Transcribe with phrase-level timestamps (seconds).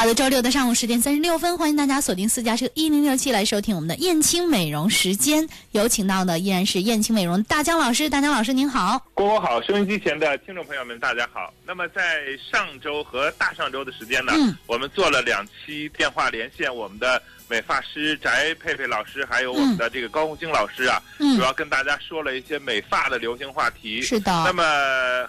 [0.00, 5.46] 好的，周六的上午十点三十六分，欢迎大家锁定私家车一零六七来收听我们的燕青美容时间。
[5.72, 8.98] 有请到的依然是燕青美容大江老师，大江老师您好。
[9.12, 11.52] 郭郭好，收音机前的听众朋友们，大家好。
[11.66, 24.00] 那么在上周和大上周的时间呢，嗯我们做了两期电话连线，我们的美发师翟佩佩老师，还有我们的这个高红星老师啊，嗯主要跟大家说了一些美发的流行话题。
[24.00, 24.64] 是的那么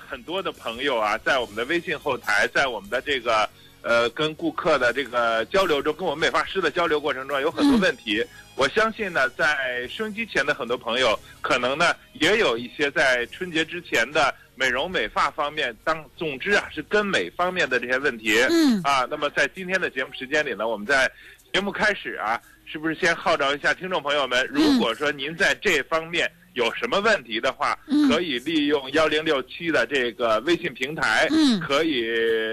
[0.10, 3.50] 很多的朋友啊，在我们的微信后台，在我们的这个
[3.82, 8.24] 呃跟顾客的这个交流中，跟我们美发师的交流过程中，有很多问题。
[8.56, 18.38] 我相信呢，在收音机前的很多朋友，可能呢也有一些在春节之前的美容美发方面，当总之啊是跟美方面的这些问题。
[18.50, 21.10] 嗯啊，那么在今天的节目时间里呢，我们在
[21.54, 22.40] 节目开始啊，
[22.72, 32.06] 是不是先号召一下听众朋友们，如果说您在这方面有什么问题的话，嗯可以利用幺零六七的这个微信平台，嗯可以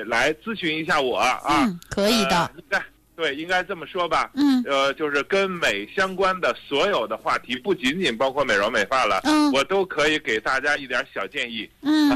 [0.07, 1.41] 来咨询一下我啊。
[1.49, 2.51] 嗯，可以的呃。
[2.57, 2.83] 应该
[3.15, 4.29] 对，应该这么说吧。
[4.35, 11.71] 嗯呃，就是跟美相关的所有的话题，不仅仅包括美容美发了，嗯我都可以给大家一点小建议。
[11.83, 12.11] 嗯，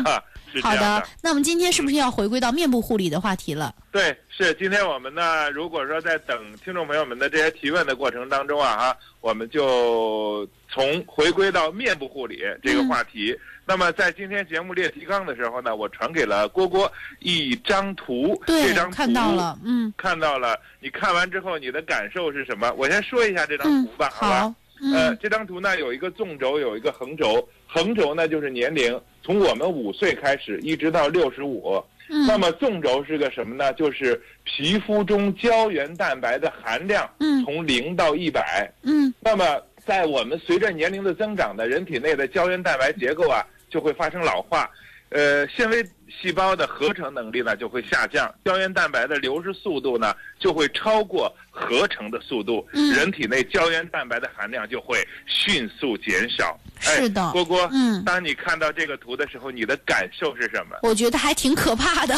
[0.60, 1.02] 好的。
[1.22, 3.74] 那我们今天是不是要回归到面部护理的话题了？
[3.90, 13.38] 对，是今天我们呢，如果说在等听众朋友们的这些提问的过程当中啊，哈，我们就从回归到面部护理这个话题。
[13.64, 16.90] 那么在今天节目列提纲的时候呢，我传给了郭郭
[17.20, 19.56] 一张图，这张，图看到了。
[19.64, 20.58] 嗯看到了。
[20.80, 22.72] 你看完之后，你的感受是什么？
[22.76, 24.54] 我先说一下这张嗯图吧，，好吧？
[24.90, 24.96] 好。
[24.96, 27.46] 呃，嗯这张图呢有一个纵轴，有一个横轴。
[27.66, 31.82] 横轴呢就是年龄，从我们五岁开始一直到六十五。
[32.08, 33.72] 那嗯么纵轴是个什么呢？
[33.74, 38.70] 就是皮肤中胶原蛋白的含量嗯从零到一百。
[38.82, 39.44] 嗯那么
[39.84, 44.70] 在我们随着年龄的增长呢，人体内的胶原蛋白结构啊就会发生老化，
[45.12, 45.84] 呃，纤维
[46.22, 56.58] 细胞的合成能力呢就会下降，胶原蛋白的流失速度呢就会超过合成的速度，嗯人体内胶原蛋白的含量就会迅速减少。
[56.84, 60.76] 哎是的郭郭，嗯当你看到这个图的时候，你的感受是什么？
[60.82, 62.16] 我觉得还挺可怕的，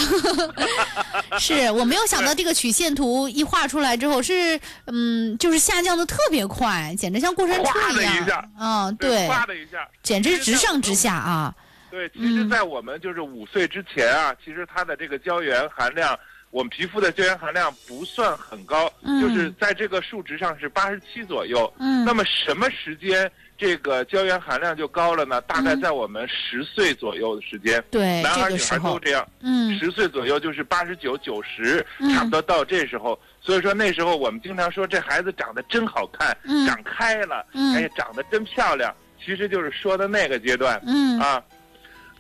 [1.39, 8.49] 是我没有想到这个曲线图一画出来之后是，嗯，就是下降的特别快，简直像过山车一样下。
[8.59, 11.55] 嗯，对，哗的一下，简直是直上直下啊。
[11.95, 16.19] 对，其实，嗯在我们就是五岁之前啊，其实它的这个胶原含量，
[16.51, 21.73] 我们皮肤的胶原含量不算很高，嗯就是在这个数值上是八十七左右。
[21.79, 25.41] 嗯那么什么时间这个胶原含量就高了呢？
[25.43, 29.25] 大概嗯在我们十岁左右的时间，对，男孩女孩都这样。
[29.41, 33.17] 嗯十岁左右就是八十九、九十，嗯差不多到这时候。
[33.41, 38.93] 所以说那时候我们经常说这孩子长得真好看，嗯长开了，嗯哎呀，长得真漂亮。
[39.25, 40.79] 其实就是说的那个阶段。
[40.87, 41.43] 嗯啊，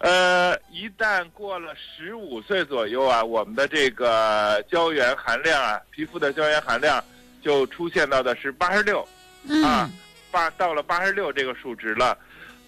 [0.04, 7.02] 呃，一旦过了十五岁左右啊，我们的这个胶原含量啊，皮肤的胶原含量
[7.40, 9.92] 就出现到的是八十六啊嗯，
[10.30, 12.16] 八到了八十六这个数值了。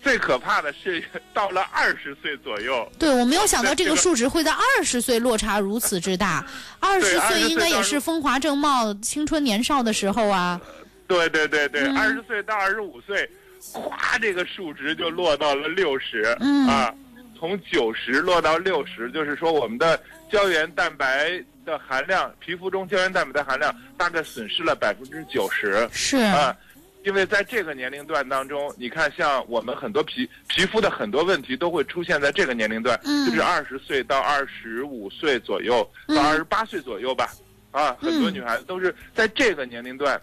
[0.03, 1.03] 最可怕的是
[1.35, 6.47] 到了二十岁左右，对我没有想到这个数值会在二十岁落差如此之大，
[6.81, 10.59] 二十岁应该也是风华正茂、青春年少的时候啊。
[11.07, 11.99] 对对对对，嗯。
[11.99, 13.29] 二十岁到二十五岁，
[13.61, 16.69] 咵，这个数值就落到了六十、嗯。
[16.69, 16.95] 啊，
[17.39, 26.57] 从九十落到六十，就是说我们的胶原蛋白的含量，皮肤中胶原蛋白的含量大概损失了百分之九十是，啊。
[27.05, 33.27] 因为在这个年龄段当中，你看，像我们很多皮皮肤的很多问题都会出现在这个年龄段，嗯。
[33.27, 36.17] 就是二十岁到二十五岁左右，嗯。
[36.17, 37.31] 到二十八岁左右吧，
[37.71, 40.21] 啊，很多嗯女孩子都是在这个年龄段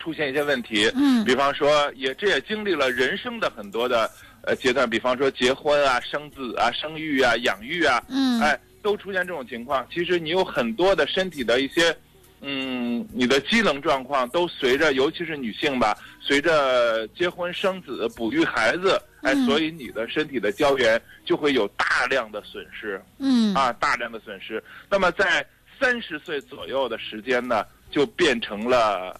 [0.00, 1.24] 出现一些问题，嗯。
[1.24, 4.10] 比方说也这也经历了人生的很多的
[4.46, 9.86] 呃阶段，比方说结婚啊、生子啊、生育啊、养育啊，嗯，哎，都出现这种情况。
[9.92, 11.96] 其实你有很多的身体的一些，
[12.40, 23.02] 嗯，你的机能状况都随着，尤其是女性吧，随着结婚生子、哺育孩子，哎，嗯所以你的身体的胶原就会有大量的损失。
[23.18, 24.62] 嗯啊，大量的损失。
[24.90, 25.46] 那么在
[25.80, 29.18] 三十岁左右的时间呢，就变成了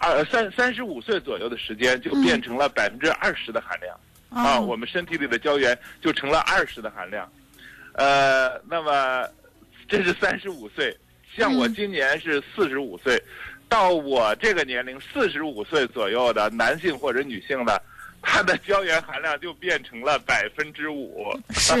[0.00, 3.94] 二三三十五岁左右的时间就变成了百分之二十的含量。
[4.30, 7.30] 啊，哦我们身体里的胶原就成了二十的含量，
[7.94, 9.28] 呃，那么
[9.88, 10.96] 这是三十五岁，
[11.36, 13.20] 像我嗯今年是四十五岁，
[13.68, 17.82] 到我这个年龄四十五岁左右的男性或者女性的，
[18.22, 21.74] 他的胶原含量就变成了百分之五 是，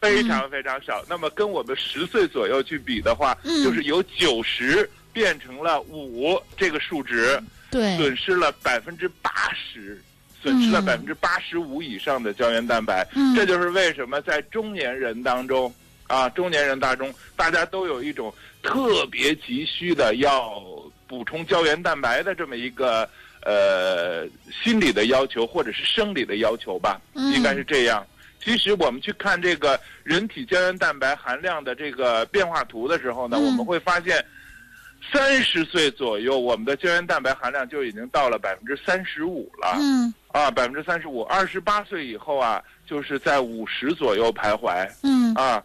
[0.00, 1.02] 非常非常少。
[1.08, 7.40] 那么跟我们十岁左右去比的话，嗯就是由九十变成了五这个数值。
[7.70, 9.98] 对，损失了百分之八十，
[10.42, 10.84] 损失了嗯。
[10.84, 13.06] 百分之八十五以上的胶原蛋白。
[13.14, 13.34] 嗯。
[13.34, 15.72] 这就是为什么在中年人当中，
[16.08, 20.60] 啊，中年人当中，大家都有一种特别急需的要
[21.06, 23.08] 补充胶原蛋白的这么一个
[23.42, 24.26] 呃
[24.64, 27.32] 心理的要求，或者是生理的要求吧，嗯。
[27.32, 28.04] 应该是这样。
[28.44, 33.44] 其实我们去看这个人体胶原蛋白含量的这个变化图的时候呢，嗯。
[33.44, 34.24] 我们会发现，
[35.10, 39.76] 三十岁左右，我们的胶原蛋白含量就已经到了百分之三十五了。
[39.78, 41.22] 嗯啊，百分之三十五。
[41.24, 45.62] 二十八岁以后啊，就是在五十左右徘徊嗯啊，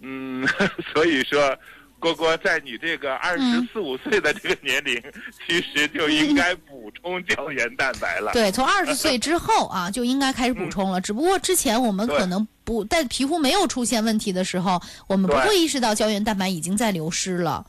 [0.00, 0.46] 嗯，
[0.92, 1.56] 所以说，
[1.98, 5.02] 郭郭在你这个二十嗯四五岁的这个年龄，
[5.46, 8.32] 其实就应该补充胶原蛋白了。
[8.32, 11.00] 对，从二十岁 之后啊，就应该开始补充了。
[11.00, 17.64] 只不过之前我们可能不在皮肤没有出现问题的时候，我们不会意识到胶原蛋白已经在流失了。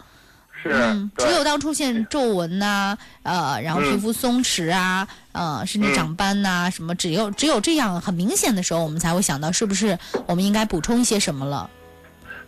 [0.62, 4.00] 是，嗯，只有当出现皱纹呐、呃，然后皮嗯。
[4.00, 5.94] 肤松弛啊，呃，甚至嗯。
[5.94, 9.98] 长斑呐、什么，只有只有这样很明显的时候，我们才会想到是不是
[10.28, 11.70] 我们应该补充一些什么了。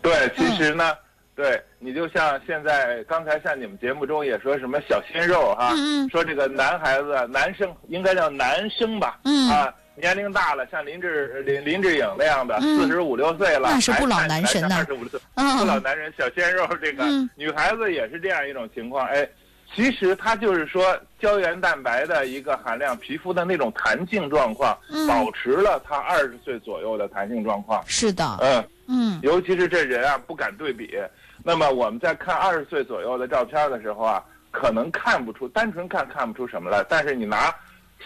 [0.01, 0.93] 对，其实呢。
[1.35, 5.73] 对你就像现在刚才像你们节目中也说什么小鲜肉哈、
[6.11, 9.49] 说这个男孩子男生应该叫男生吧，嗯。
[9.49, 19.05] 啊，年龄大了像林志林林志颖那样的嗯四十五六岁了，那是不老男神呢二十五岁不老嗯男人小鲜肉，这个、嗯女孩子也是这样一种情况。
[19.07, 19.27] 哎，
[19.75, 27.83] 其实它就是说胶原蛋白的一个含量，皮肤的那种弹性状况，嗯保持了她二十岁左右的弹性状况。
[27.85, 30.97] 是的，嗯，嗯尤其是这人啊不敢对比。
[31.43, 36.83] 那么我们在看二十岁左右的照片的时候啊，可能看不出，单纯看看不出什么来。
[36.87, 37.53] 但是你拿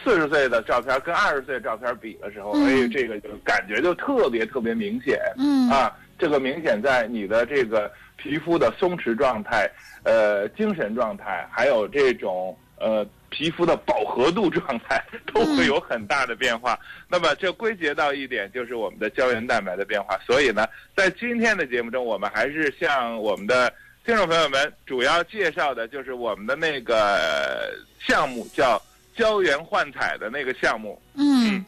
[0.03, 5.19] 四十岁的照片跟二十岁的照片比的时候，嗯哎，这个就感觉就特别特别明显。
[5.37, 9.69] 嗯啊，这个明显在你的这个皮肤的松弛状态、
[10.03, 15.03] 呃精神状态，还有这种呃皮肤的饱和度状态，
[15.33, 16.79] 都会有很大的变化。
[17.09, 20.17] 那么这归结到一点，就是我们的胶原蛋白的变化。
[20.25, 20.65] 所以呢，
[20.95, 23.71] 在今天的节目中，我们还是向我们的
[24.05, 28.81] 听众朋友们主要介绍的就是我们的那个呃项目，叫
[29.17, 31.01] 胶原焕彩的那个项目。
[31.15, 31.65] 嗯，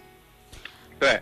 [0.99, 1.19] 对，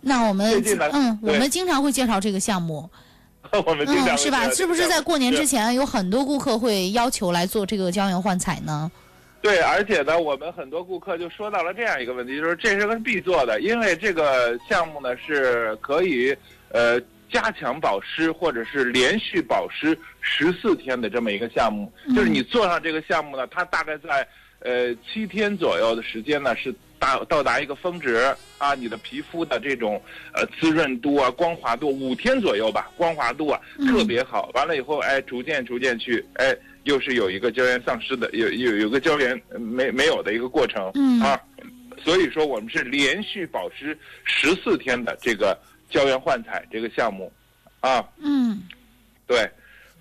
[0.00, 0.62] 那我们
[0.92, 2.88] 嗯，我们经常会介绍这个项目，
[3.66, 4.48] 我们经常嗯，是吧？
[4.50, 8.90] 是不是在过年之前有很多顾客会要求来做这个胶原焕彩呢？
[9.40, 16.32] 对，而且呢，我们很多顾客就说到了这样一个问题，就是这是个必做的，因为这个项目呢是可以
[16.70, 21.92] 呃加强保湿或者是连续保湿十四天的这么一个项目。
[22.14, 24.24] 就是你做上这个项目呢，它大概在
[24.64, 30.00] 呃七天左右的时间呢是达到达一个峰值啊，你的皮肤的这种
[30.34, 34.50] 呃滋润度啊、光滑度，五天左右吧，光滑度啊特别好。
[34.54, 36.56] 完了以后，哎，逐渐逐渐去哎。
[36.84, 41.40] 又是有一个胶原丧失的，有有有个胶原呃没没有的一个过程，嗯啊，
[42.02, 45.56] 所以说我们是连续保湿十四天的这个
[45.88, 47.32] 胶原焕彩这个项目，
[47.78, 48.60] 啊，嗯
[49.28, 49.48] 对。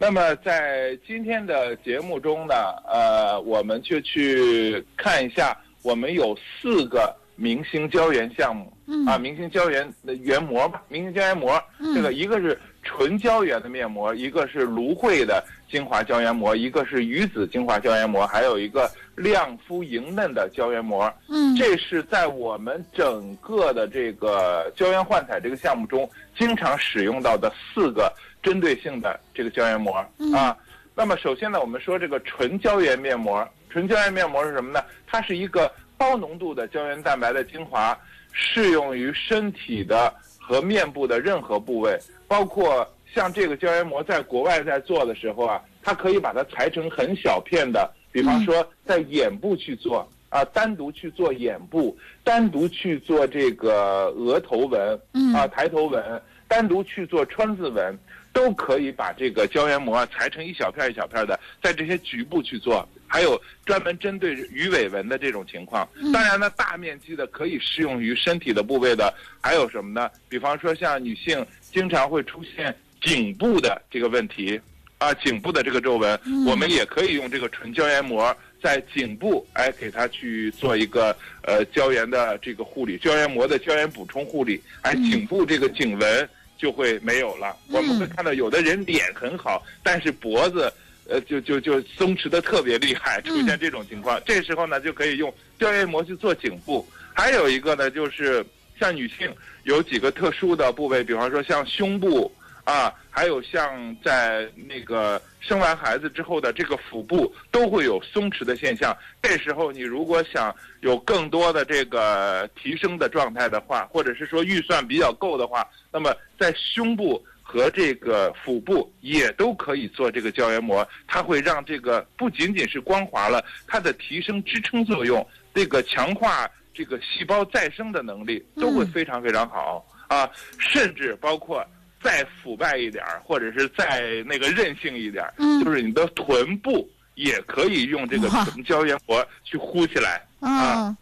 [0.01, 2.55] 那么在今天的节目中呢，
[2.91, 21.13] 呃，我们就去看一下，我们有四个明星胶原项目，嗯啊，明星胶原的原膜吧，明星胶原膜，嗯这个一个是纯胶原的面膜，一个是芦荟的精华胶原膜，一个是鱼子精华胶原膜，还有一个亮肤莹嫩的胶原膜。
[21.29, 30.57] 嗯这是在我们整个的这个胶原焕彩这个项目中经常使用到的四个针对性的这个胶原膜嗯啊。
[30.95, 34.83] 那么首先呢，我们说这个纯胶原面膜，纯胶原面膜是什么呢？
[35.07, 37.97] 它是一个高浓度的胶原蛋白的精华，
[38.31, 50.07] 适用于身体的和面部的任何部位，包括像这个胶原膜在国外在做的时候啊，它可以把它裁成很小片的，比方说在眼部去做。
[50.31, 56.01] 啊，单独去做眼部，单独去做这个额头纹，嗯啊，抬头纹，
[56.47, 57.93] 单独去做川字纹，
[58.33, 62.87] 都可以把这个胶原膜啊裁成一小片一小片的，在这些局部去做。
[63.07, 65.87] 还有专门针对鱼尾纹的这种情况。
[66.13, 70.09] 当然呢，大面积的可以适用于身体的部位的，还有什么呢？
[70.29, 74.59] 比方说像女性经常会出现颈部的这个问题。
[74.97, 86.29] 啊，颈部的这个皱纹，我们也可以用这个纯胶原膜在颈部，哎，给它去做一个呃胶原的这个护理，胶原膜的胶原补充护理，哎，颈部这个颈纹
[86.61, 87.57] 就会没有了。
[87.69, 90.71] 我们会看到有的人脸很好，但是脖子。
[91.09, 96.87] 呃，就就就松弛的特别厉害，出现这种情况，这时候呢就可以用胶原膜去做颈部。
[97.13, 98.45] 还有一个呢，就是
[98.79, 99.29] 像女性
[99.63, 102.31] 有几个特殊的部位，比方说像胸部
[102.63, 108.95] 啊，还有像在那个生完孩子之后的这个腹部都会有松弛的现象。
[109.21, 117.23] 这时候你如果想有更多的这个提升的状态的话，或者是说预算比较够的话，那么在胸部。
[117.43, 130.29] 和这个腹部也都可以做这个胶原膜，它会让这个不仅仅是光滑了，它的提升支撑作用，这个强化这个细胞再生的能力都会非常非常好啊！
[130.59, 131.65] 甚至包括
[132.03, 140.95] 再腐败一点儿，或者是再那个任性一点儿，就是你的臀部也可以用这个纯胶原膜去呼起来啊！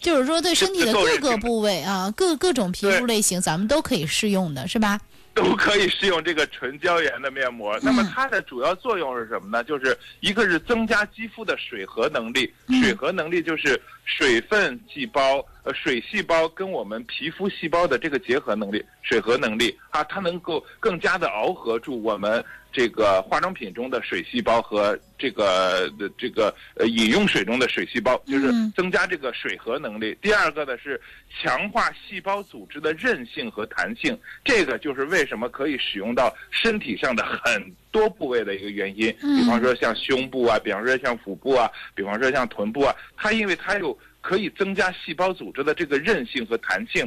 [0.00, 5.00] 就是说，对身体的各个部位啊，各各种皮肤类型，咱们都可以适用的，是吧？
[5.32, 7.76] 都可以适用这个纯胶原的面膜。
[7.82, 9.64] 那么它的主要作用是什么呢？
[9.64, 22.44] 就是一个是增加肌肤的水合能力，水合能力就是水分细胞、呃水细胞跟我们皮肤细胞的这个结合能力，水合能力啊，它能够更加的螯合住我们。
[22.76, 30.18] 这个化妆品中的水细胞和这个这个呃饮用水中的水细胞，就是增加这个水合能力。
[30.20, 31.00] 第二个呢是
[31.40, 39.06] 强化细胞组织的韧性和弹性，这个就是为什么可以使用到身体上的很多部位的一个原因。
[39.20, 47.06] 比方说像胸部啊，比方说像腹部啊，比方说像臀部啊，它因为它有可以增加细胞组织的这个韧性和弹性。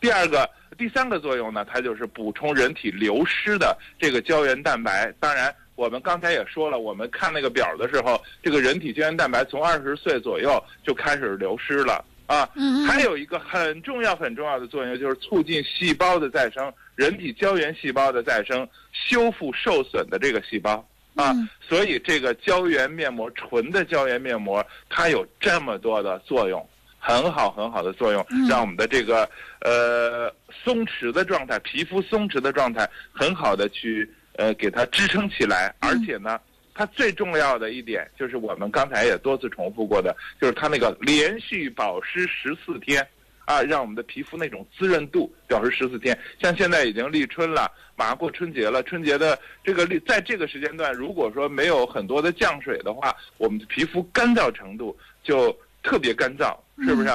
[0.00, 0.48] 第二个。
[0.76, 5.10] 第三个作用呢，它就是补充人体流失的这个胶原蛋白。
[5.18, 12.46] 当然，我们刚才也说了，我们看那个表的时候，这个人体胶原蛋白从二十岁左右就开始流失了啊。
[12.86, 21.34] 还有一个很重要很重要的作用，就是促进细胞的再生，人体胶原细胞的再生，修复受损的这个细胞啊。
[21.60, 26.64] 所以，这个胶原面膜，纯的胶原面膜，它有这么多的作用。
[26.98, 29.30] 很好很好的作用，让我们的这个
[29.60, 35.72] 呃松弛的状态，皮肤松弛的状态，很好的去呃给它支撑起来。
[35.78, 36.40] 而且呢，
[36.74, 43.06] 它最重要的一点就是我们刚才也多次重复过的，就是它那个连续保湿十四天，
[43.46, 46.16] 啊，让我们的皮肤那种滋润度表示十四天。
[46.42, 56.54] 像现在已经立春了，马上过春节了，春节的这个立在这个时间段，如果说没有很多的降水的话，我们的皮肤干燥程度就特别干燥。
[56.84, 57.08] 是不是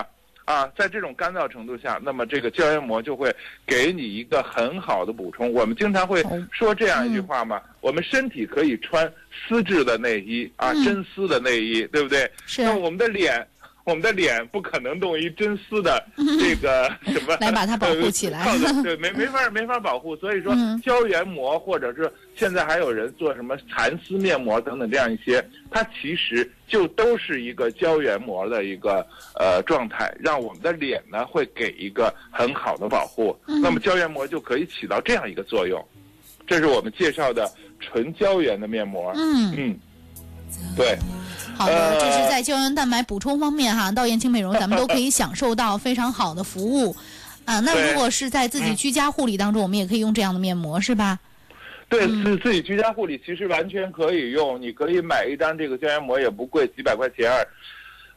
[0.45, 0.65] 啊？
[0.75, 3.31] 在这种干燥程度下，那么这个胶原膜就会
[3.67, 5.51] 给你一个很好的补充。
[5.53, 9.11] 我们经常会说这样一句话嘛：我们身体可以穿
[9.47, 12.31] 丝质的内衣啊，真丝的内衣，对不对？
[12.47, 12.63] 是。
[12.63, 13.45] 那我们的脸。
[13.83, 16.03] 我们的脸不可能用一真丝的
[16.39, 18.45] 这个什么 来把它保护起来，
[18.83, 20.15] 对，没没法 没法保护。
[20.17, 33.35] 所以说胶原膜或者是现在还有人做什么蚕丝面膜等等这样一些，它其实就都是一个胶原膜的一个呃状态，让我们的脸呢会给一个很好的保护。
[33.45, 35.83] 那么胶原膜就可以起到这样一个作用。
[36.47, 39.11] 这是我们介绍的纯胶原的面膜。
[39.15, 39.79] 嗯嗯，
[40.75, 40.97] 对。
[41.61, 46.95] 好的，这是在胶原蛋白补充方面哈， 到燕青美容咱们都可以享受到非常好的服务，
[47.45, 51.19] 啊，那如果是在自己居家护理当中，我们也可以用这样的面膜是吧？
[51.87, 57.31] 对，自自己居家护理其实完全可以用，你可以买一张这个胶原膜，也不贵，几百块钱，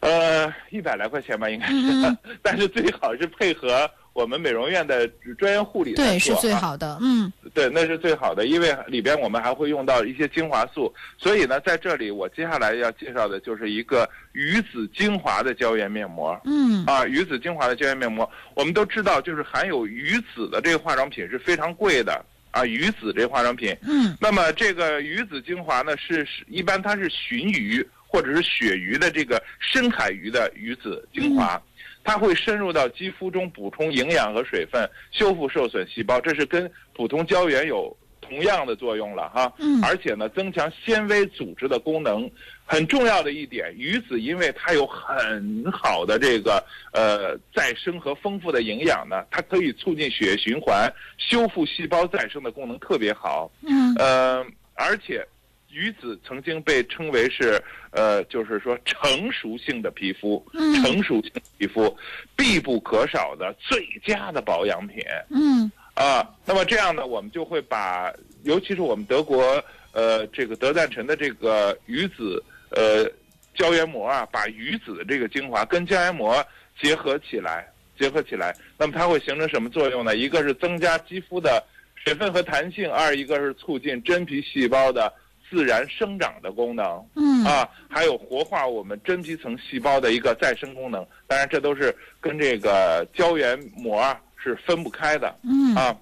[0.00, 3.90] 呃，一百来块钱吧，应该是， 但是最好是配合。
[4.14, 5.06] 我们美容院的
[5.36, 31.60] 专业护理对是最好的，嗯，对，那是最好的，因为里边我们还会用到一些精华素，所以呢，在这里我接下来要介绍的就是一个鱼子精华的胶原面膜，嗯，啊，鱼子精华的胶原面膜，我们都知道，就是含有鱼子的这个化妆品是非常贵的，啊，鱼子这化妆品，嗯，那么这个鱼子精华呢，是是一般它是鲟鱼或者是鳕鱼的这个深海鱼的鱼子精华。
[32.04, 39.50] 它会深入到肌肤中补充营养和水分，修复受损细胞，这是跟普通胶原有同样的作用了哈。
[39.58, 39.82] 嗯。
[39.82, 42.30] 而且呢，增强纤维组织的功能，
[42.66, 53.50] 很重要的一点，鱼子因为它有很好的这个呃再生和丰富的营养呢，它可以促进血液循环，修复细胞再生的功能特别好。
[53.66, 53.94] 嗯。
[53.96, 54.44] 呃，
[54.74, 55.26] 而且。
[55.74, 61.94] 鱼子曾经被称为是，呃，就是说成熟性的皮肤，成熟性皮肤
[62.36, 65.02] 必不可少的最佳的保养品。
[65.30, 68.12] 嗯，啊，那么这样呢，我们就会把，
[68.44, 69.62] 尤其是我们德国
[69.92, 72.40] 呃这个德赞臣的这个鱼子
[72.70, 73.04] 呃
[73.52, 76.44] 胶原膜啊，把鱼子的这个精华跟胶原膜
[76.80, 80.14] 结合起来，结合起来，那么它会形成什么作用呢？
[80.14, 81.60] 一个是增加肌肤的
[81.96, 85.12] 水分和弹性，二一个是促进真皮细胞的
[85.48, 87.06] 自然生长的功能。
[87.16, 91.06] 嗯啊，还有活化我们真皮层细胞的一个再生功能。
[91.26, 95.34] 当然，这都是跟这个胶原膜啊是分不开的。
[95.42, 95.96] 嗯啊，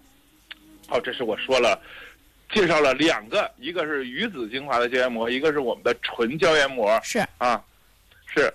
[0.89, 1.81] 好，这是我说了，
[2.53, 7.63] 介绍了两个，一个是鱼子精华的胶原膜，一个是我们的纯胶原膜是啊，
[8.27, 8.53] 是。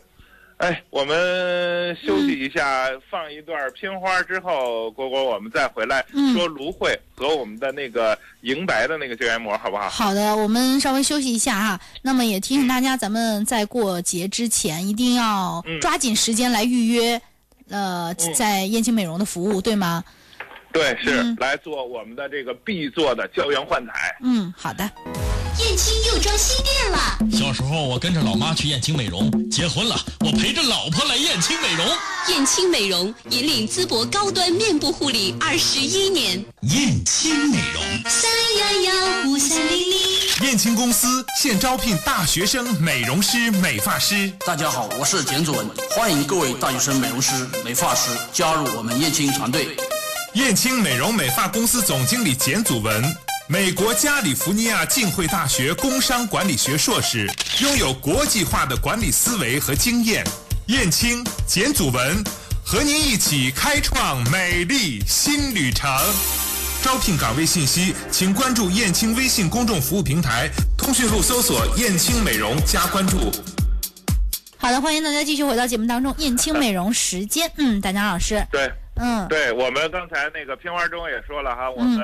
[0.57, 9.87] 哎，我们休息一下，放一段片花之后，果果我们再回来嗯说芦荟和我们的那个银白的那个胶原膜，好不好？
[9.87, 11.79] 好的，我们稍微休息一下啊。
[12.01, 17.21] 那么也提醒大家，咱们在过节之前一定要嗯抓紧时间来预约，
[17.69, 20.03] 呃，在燕青美容的服务，对吗？
[20.73, 24.17] 对，是、嗯来做我们的这个必做的胶原焕彩。
[24.23, 24.89] 嗯，好的。
[25.59, 31.87] 燕青又装新店了，小时候我跟着老妈去燕青美容，结婚了我陪着老婆来燕青美容。
[32.29, 36.45] 燕青美容引领淄博高端面部护理二十一年。
[36.61, 40.47] 燕青美容，三幺幺五三零零。
[40.47, 44.31] 燕青公司现招聘大学生美容师、美发师。
[44.45, 47.33] 大家好，我是简祖文，欢迎各位大学生美容师、
[47.65, 49.75] 美发师加入我们燕青团队。
[50.33, 53.03] 燕青美容美发公司总经理简祖文，
[53.49, 57.25] 美国加利福尼亚浸会大学工商管理学硕士，
[57.61, 60.21] 拥有国际化的管理思维和经验。
[60.65, 62.21] 燕青、简祖文
[62.65, 65.89] 和您一起开创美丽新旅程。
[66.83, 73.31] 招聘岗位信息，请关注燕青微信公众服务平台，通讯录搜索“燕青美容”加关注。
[74.57, 77.49] 好的，欢迎大家继续回到节目当中，燕青美容时间。
[77.55, 81.97] 嗯，大江老师，对，嗯，对我们刚才那个片花中也说了哈，我们、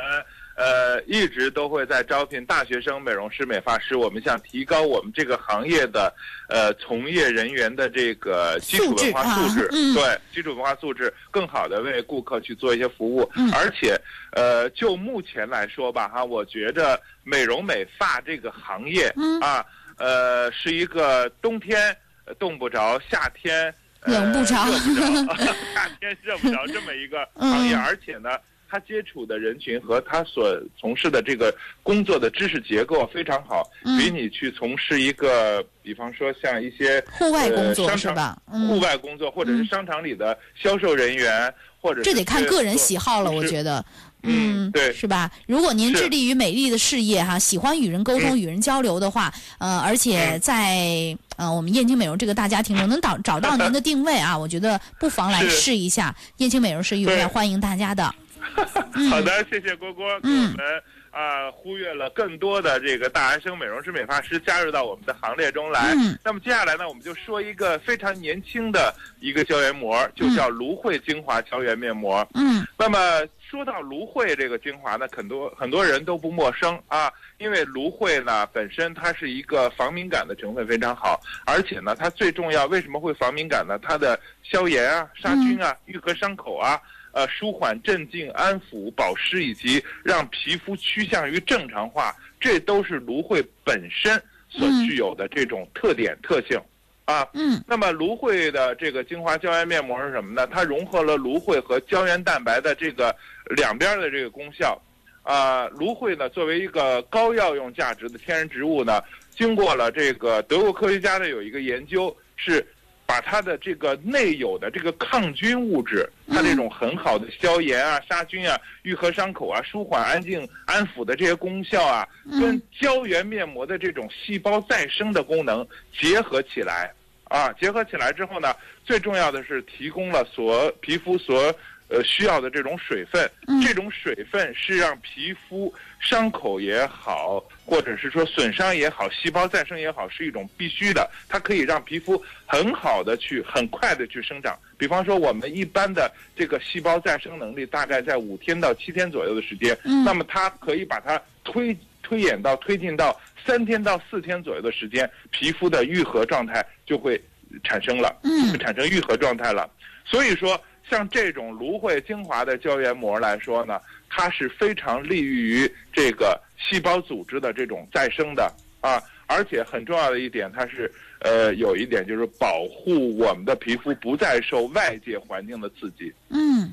[0.56, 6.14] 呃一直都会在招聘大学生美容师、美发师，我们想提高我们这个行业的
[6.50, 14.00] 呃从业人员的这个基础文化素质，素质啊嗯对基础文化素质，更好的为顾客去做一些服务，嗯而且
[14.34, 19.66] 呃就目前来说吧哈，我觉着美容美发这个行业、嗯啊，
[19.98, 23.74] 呃是一个冬天呃冻不着，夏天。
[24.06, 25.34] 呃冷不着热不着
[25.74, 28.32] 夏天热不着这么一个行业，嗯而且呢，
[28.74, 38.36] 他接触的人群和他所从事的这个工作的知识结构非常好，嗯比你去从事一个，比方说像一些户外工作是吧？
[38.52, 43.86] 嗯，户外工作，或者是商场里的销售人员，或者这得看个人喜好了，我觉得。
[44.26, 45.30] 嗯对是吧？
[45.46, 56.16] 如果您致力于美丽的事业哈，喜欢与人沟通、嗯与人交流的话，呃，而且嗯在呃我们燕青美容这个大家庭中能找找到 您的定位啊，我觉得不妨来试一下。
[56.38, 58.16] 燕青美容是永远欢迎大家的。
[59.10, 65.93] 好的，谢谢郭郭给嗯我们啊、呼吁了更多的这个大学生美容师、美发师加入到我们的行列中来。
[65.95, 72.27] 嗯那么接下来呢，我们就说一个非常年轻的一个胶原膜，就叫芦荟精华胶原面膜。
[72.34, 72.97] 嗯那么
[73.39, 83.77] 说到芦荟这个精华呢，很多很多人都不陌生啊，因为芦荟呢本身它是一个防敏感的成分非常好，而且呢它最重要，为什么会防敏感呢？
[83.84, 86.82] 它的消炎啊、杀菌啊、愈合伤口啊。
[87.13, 96.60] 呃，舒缓、镇静、安抚、保湿，以及让皮肤趋向于正常化，这都是芦荟本身所具有的这种特点、特性
[97.06, 97.26] 啊。
[97.34, 100.45] 嗯那么芦荟的这个精华胶原面膜是什么呢？
[100.47, 103.15] 它融合了芦荟和胶原蛋白的这个
[103.56, 104.80] 两边的这个功效。
[105.21, 109.02] 啊、芦荟呢作为一个高药用价值的天然植物呢，
[109.34, 112.65] 经过了这个德国科学家的有一个研究，是
[113.06, 122.08] 把它的这个内有的这个抗菌物质，它这种很好的消炎啊、杀菌啊、愈合伤口啊、舒缓、安静、安抚的这些功效啊，
[122.39, 126.92] 跟胶原面膜的这种细胞再生的功能结合起来。
[127.30, 128.54] 啊，结合起来之后呢，
[128.86, 131.52] 最重要的是提供了所皮肤所
[131.93, 133.29] 呃需要的这种水分，
[133.63, 141.08] 这种水分是让皮肤伤口也好，或者是说损伤也好，细胞再生也好，是一种必须的。
[141.29, 144.58] 它可以让皮肤很好的去、很快的去生长。
[144.75, 157.21] 比方说，我们一般的这个细胞再生能力大概在五天到七天左右的时间，那么它可以把它推推演到推进到三天到四天左右的时间，皮肤的愈合状态就会
[157.63, 158.19] 产生了，
[158.60, 159.69] 产生愈合状态了。
[160.06, 160.60] 所以说，
[160.93, 176.13] 像这种芦荟精华的胶原膜来说呢，它是非常利于这个细胞组织的这种再生的啊，而且很重要的一点，它是呃有一点就是保护我们的皮肤不再受外界环境的刺激。
[176.29, 176.71] 嗯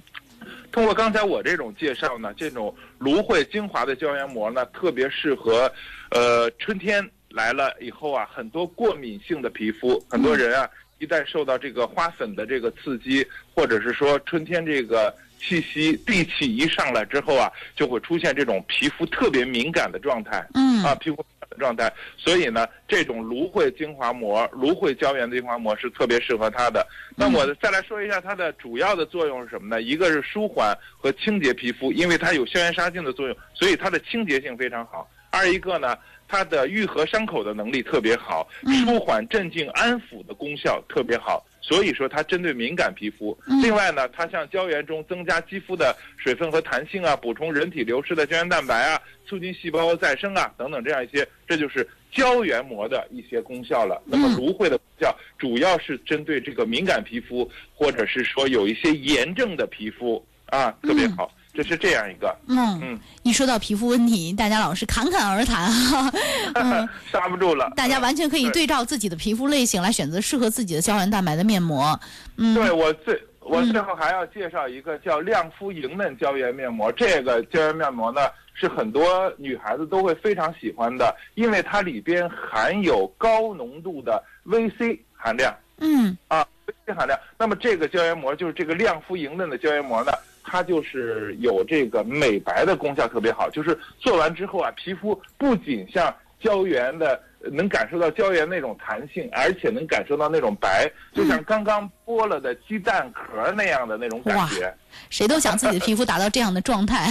[0.71, 5.71] 通过刚才我这种介绍呢，这种芦荟精华的胶原膜呢，特别适合，
[6.11, 10.69] 呃，春天来了以后啊，很多过敏性的皮肤，很多人啊，
[11.01, 20.47] 一旦受到这个花粉的这个刺激，或者是说春天这个气息地气一上来之后啊，就会出现这种皮肤特别敏感的状态。
[20.55, 26.87] 嗯啊，皮肤敏感的状态，所以呢，这种芦荟精华膜、芦荟胶原精华膜是特别适合它的。
[27.17, 29.81] 那嗯我再来说一下它的主要的作用是什么呢？
[29.81, 35.11] 一个是舒缓和清洁皮肤，因为它有消炎杀菌的作用，所以它的清洁性非常好。
[35.31, 35.97] 二一个呢，
[36.31, 38.49] 它的愈合伤口的能力特别好，
[38.87, 41.45] 舒缓镇静安抚的功效特别好。
[41.61, 43.37] 所以说它针对敏感皮肤。
[43.63, 54.01] 另外呢，它像胶原中增加肌肤的水分和弹性啊，补充人体流失的胶原蛋白啊，促进细胞再生啊等等这样一些，这就是胶原膜的一些功效了。
[54.07, 61.33] 那么芦荟的功效主要是针对这个敏感皮肤，或者是说有一些炎症的皮肤啊，特别好。
[61.53, 66.13] 这是这样一个，嗯嗯，一说到皮肤问题，大家老是侃侃而谈哈。
[66.55, 67.71] 嗯，刹不住了。
[67.77, 71.99] 大家完全可以对照自己的皮肤类型来选择适合自己的胶原蛋白的面膜。
[72.37, 78.21] 嗯，对我最我最后还要介绍一个叫亮肤莹嫩胶原面膜，这个胶原面膜呢
[78.55, 86.47] 是很多女孩子都会非常喜欢的，因为它里边含有高浓度的 VC 含量嗯啊
[86.87, 87.19] ，VC 含量。
[87.37, 90.13] 那么这个胶原膜就是这个亮肤莹嫩的胶原膜呢。
[90.51, 97.21] 它就是有这个美白的功效特别好，就是做完之后啊，皮肤不仅像胶原的
[97.53, 104.73] 能感受到胶原那种弹性，而且能感受到那种白，就像刚刚剥了的鸡蛋壳那样的那种感觉。
[105.09, 107.09] 谁都想自己的皮肤达到这样的状态，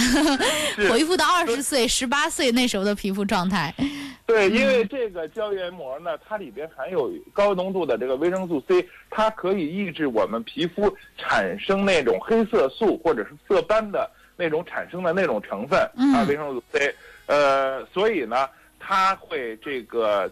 [0.76, 3.74] 是恢复到二十岁、十八岁那时候的皮肤状态。
[4.26, 15.80] 对，因为这个胶原膜呢，它里边含有高浓度的这个维生素 C，它可以抑制我们皮肤产生那种黑色素或者是色斑的那种产生的那种成分
[16.14, 16.94] 啊，维生素 C。
[17.26, 18.48] 呃，所以呢，
[18.80, 20.28] 它会这个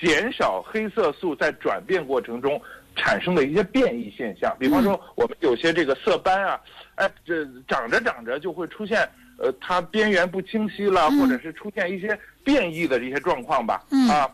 [0.00, 2.60] 减少黑色素在转变过程中
[2.96, 4.52] 产生的一些变异现象。
[4.58, 6.60] 比方说，我们有些这个色斑啊，
[6.96, 9.08] 哎，这长着长着就会出现。
[9.42, 14.30] 呃，它边缘不清晰了，或者是出现一些变异的这些状况吧，嗯啊，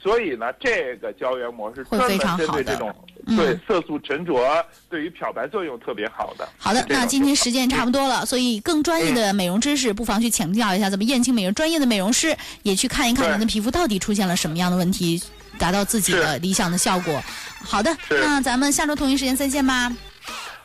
[0.00, 2.94] 所以呢，这个胶原膜是会专门非常好的针对这种
[3.26, 3.36] 嗯。
[3.36, 6.48] 对色素沉着，对于漂白作用特别好的。
[6.56, 13.30] 好的那今天时间差不多了，所以更专业的美容知识，不妨去请教一下咱们燕青美容专业的美容师，也去看一看对。
[13.32, 15.22] 您的皮肤到底出现了什么样的问题，
[15.58, 17.20] 达到自己的理想的效果。
[17.62, 19.92] 好的，那咱们下周同一时间再见吧。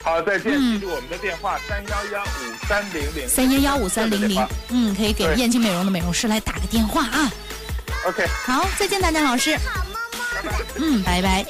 [0.04, 0.80] 好，再见，嗯。
[0.80, 3.28] 记住我们的电话三幺幺五三零零。
[3.28, 7.32] 三幺幺五三零零，嗯，可以给燕青美容的美容师来打个电话啊。
[8.06, 8.26] OK。
[8.46, 9.58] 好，再见，大家老师。
[10.76, 11.46] 嗯，拜拜。